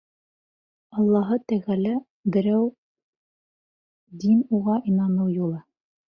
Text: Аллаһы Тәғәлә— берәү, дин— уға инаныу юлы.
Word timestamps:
Аллаһы 1.01 1.35
Тәғәлә— 1.51 1.91
берәү, 2.35 2.61
дин— 4.23 4.39
уға 4.61 4.79
инаныу 4.93 5.29
юлы. 5.35 5.61